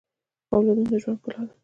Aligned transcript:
اولادونه 0.53 0.89
د 0.91 0.93
ژوند 1.01 1.17
ښکلا 1.21 1.41
ده 1.47 1.53